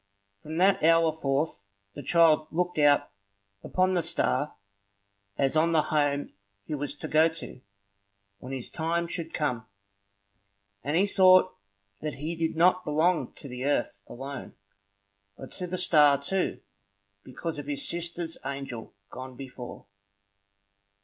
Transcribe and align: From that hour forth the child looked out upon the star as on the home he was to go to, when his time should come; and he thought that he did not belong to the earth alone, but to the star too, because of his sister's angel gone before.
From 0.41 0.57
that 0.57 0.81
hour 0.83 1.11
forth 1.13 1.63
the 1.93 2.01
child 2.01 2.47
looked 2.51 2.79
out 2.79 3.11
upon 3.63 3.93
the 3.93 4.01
star 4.01 4.55
as 5.37 5.55
on 5.55 5.73
the 5.73 5.83
home 5.83 6.33
he 6.65 6.73
was 6.73 6.95
to 6.95 7.07
go 7.07 7.27
to, 7.29 7.61
when 8.39 8.51
his 8.51 8.71
time 8.71 9.05
should 9.05 9.31
come; 9.31 9.67
and 10.83 10.97
he 10.97 11.05
thought 11.05 11.55
that 12.01 12.15
he 12.15 12.35
did 12.35 12.55
not 12.55 12.83
belong 12.83 13.31
to 13.33 13.47
the 13.47 13.63
earth 13.65 14.01
alone, 14.07 14.55
but 15.37 15.51
to 15.51 15.67
the 15.67 15.77
star 15.77 16.19
too, 16.19 16.61
because 17.23 17.59
of 17.59 17.67
his 17.67 17.87
sister's 17.87 18.39
angel 18.43 18.95
gone 19.11 19.35
before. 19.35 19.85